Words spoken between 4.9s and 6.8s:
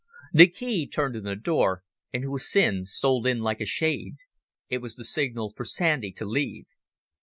the signal for Sandy to leave.